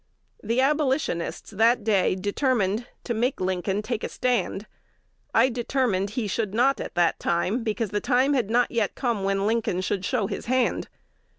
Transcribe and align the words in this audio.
The 0.41 0.61
Abolitionists 0.61 1.51
that 1.51 1.83
day 1.83 2.15
determined 2.15 2.87
to 3.03 3.13
make 3.13 3.39
Lincoln 3.39 3.83
take 3.83 4.03
a 4.03 4.09
stand. 4.09 4.65
I 5.31 5.47
determined 5.47 6.09
he 6.17 6.25
should 6.27 6.55
not 6.55 6.81
at 6.81 6.95
that 6.95 7.19
time, 7.19 7.61
because 7.63 7.91
the 7.91 8.01
time 8.01 8.33
had 8.33 8.49
not 8.49 8.71
yet 8.71 8.95
come 8.95 9.23
when 9.23 9.45
Lincoln 9.45 9.79
should 9.81 10.03
show 10.03 10.25
his 10.25 10.47
hand. 10.47 10.87